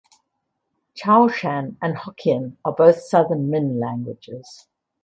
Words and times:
Chaoshan 0.95 1.77
and 1.79 1.95
Hokkien 1.95 2.57
are 2.65 2.71
both 2.73 3.03
Southern 3.03 3.51
Min 3.51 3.79
languages. 3.79 4.67